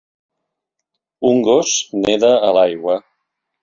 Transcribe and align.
Un 1.33 1.45
gos 1.51 1.77
neda 2.09 2.35
a 2.51 2.53
l'aigua 2.61 3.01